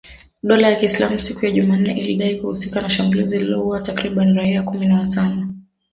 Dola 0.43 0.69
ya 0.69 0.75
Kiislamu 0.75 1.19
siku 1.19 1.45
ya 1.45 1.51
Jumanne 1.51 1.93
ilidai 1.99 2.39
kuhusika 2.41 2.81
na 2.81 2.89
shambulizi 2.89 3.39
lililoua 3.39 3.79
takribani 3.81 4.33
raia 4.33 4.63
kumi 4.63 4.87
na 4.87 4.99
watano. 4.99 5.53